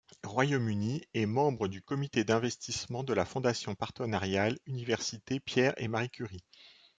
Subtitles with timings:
[0.23, 6.43] Royaume-Uni, et membre du comité d’investissement de la fondation partenariale Université Pierre-et-Marie-Curie.